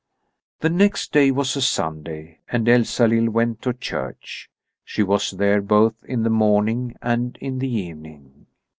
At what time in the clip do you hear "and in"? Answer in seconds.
7.03-7.59